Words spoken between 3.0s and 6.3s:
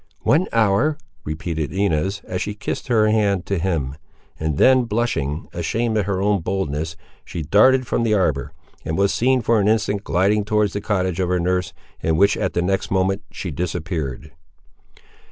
hand to him; and then blushing, ashamed at her